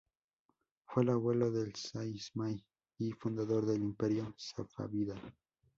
Fue 0.87 1.03
el 1.03 1.09
abuelo 1.09 1.51
del 1.51 1.73
shah 1.73 2.03
Ismail 2.03 2.65
I, 2.97 3.11
fundador 3.11 3.67
del 3.67 3.83
Imperio 3.83 4.33
safávida. 4.35 5.13